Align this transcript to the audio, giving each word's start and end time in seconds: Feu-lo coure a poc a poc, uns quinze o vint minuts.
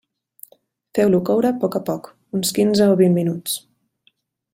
Feu-lo 0.99 1.19
coure 1.29 1.51
a 1.53 1.57
poc 1.63 1.77
a 1.79 1.81
poc, 1.89 2.09
uns 2.39 2.55
quinze 2.59 2.89
o 2.95 2.97
vint 3.03 3.15
minuts. 3.19 3.59